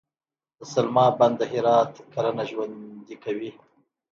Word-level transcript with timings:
د 0.57 0.61
سلما 0.73 1.05
بند 1.19 1.35
د 1.39 1.43
هرات 1.51 1.91
کرنه 2.13 2.43
ژوندي 2.51 3.15
کوي 3.23 3.49